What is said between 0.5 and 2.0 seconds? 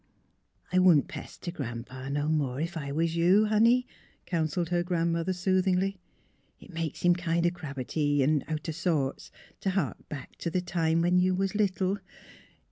*'I wouldn't pester Gran